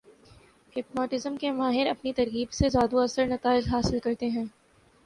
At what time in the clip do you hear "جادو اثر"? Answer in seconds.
2.69-3.25